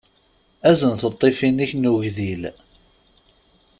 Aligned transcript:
Azen 0.69 0.93
tuṭṭfiwin-ik 1.01 1.71
n 1.75 1.89
ugdil. 1.91 2.43